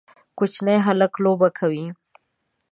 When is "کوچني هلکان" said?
0.37-1.21